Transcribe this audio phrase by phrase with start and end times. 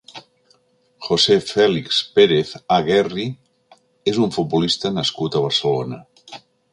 [1.07, 3.25] José Félix Pérez Aguerri
[4.13, 6.01] és un futbolista nascut a Barcelona.